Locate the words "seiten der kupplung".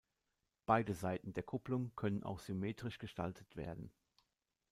0.95-1.91